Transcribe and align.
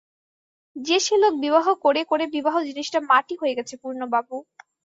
যে-সে 0.75 1.15
লোক 1.17 1.33
বিবাহ 1.43 1.67
করে 1.83 2.01
করে 2.11 2.25
বিবাহ 2.35 2.55
জিনিসটা 2.67 2.99
মাটি 3.09 3.33
হয়ে 3.41 3.57
গেছে 3.57 3.73
পূর্ণবাবু! 3.81 4.35